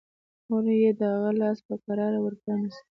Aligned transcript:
مور 0.49 0.65
يې 0.83 0.91
د 0.99 1.01
هغه 1.13 1.31
لاس 1.41 1.57
په 1.67 1.73
کراره 1.83 2.19
ور 2.21 2.33
پرانيست. 2.41 2.83